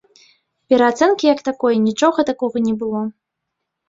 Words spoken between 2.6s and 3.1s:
не было.